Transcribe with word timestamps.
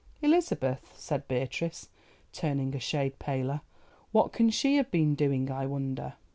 "Elizabeth," 0.23 0.93
said 0.97 1.27
Beatrice, 1.27 1.87
turning 2.33 2.75
a 2.75 2.79
shade 2.79 3.19
paler; 3.19 3.61
"what 4.11 4.33
can 4.33 4.49
she 4.49 4.77
have 4.77 4.89
been 4.89 5.13
doing, 5.13 5.51
I 5.51 5.67
wonder." 5.67 6.13